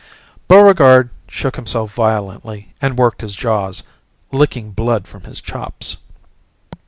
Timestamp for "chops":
5.39-5.97